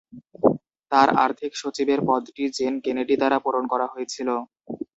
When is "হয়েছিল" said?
3.93-4.29